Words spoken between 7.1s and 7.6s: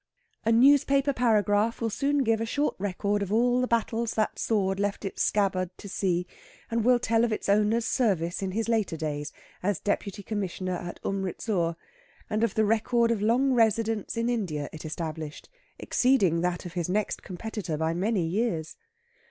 of its